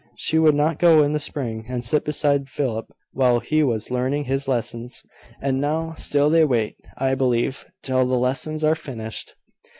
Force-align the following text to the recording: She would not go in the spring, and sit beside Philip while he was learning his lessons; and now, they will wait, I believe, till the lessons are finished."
She 0.15 0.39
would 0.39 0.55
not 0.55 0.79
go 0.79 1.03
in 1.03 1.11
the 1.11 1.19
spring, 1.19 1.65
and 1.67 1.85
sit 1.85 2.03
beside 2.05 2.49
Philip 2.49 2.87
while 3.13 3.39
he 3.39 3.61
was 3.61 3.91
learning 3.91 4.25
his 4.25 4.47
lessons; 4.47 5.03
and 5.39 5.61
now, 5.61 5.93
they 6.11 6.41
will 6.43 6.47
wait, 6.47 6.75
I 6.97 7.13
believe, 7.13 7.67
till 7.83 8.07
the 8.07 8.17
lessons 8.17 8.63
are 8.63 8.73
finished." 8.73 9.35